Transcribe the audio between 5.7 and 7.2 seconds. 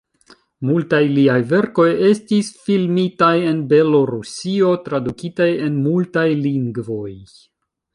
multaj lingvoj.